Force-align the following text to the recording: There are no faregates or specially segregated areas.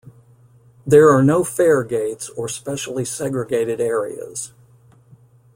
There 0.83 1.09
are 1.15 1.21
no 1.21 1.43
faregates 1.43 2.27
or 2.35 2.47
specially 2.49 3.05
segregated 3.05 3.79
areas. 3.79 4.51